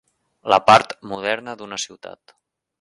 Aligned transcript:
La 0.53 0.57
part 0.69 0.95
moderna 1.13 1.57
d'una 1.61 1.81
ciutat. 1.87 2.39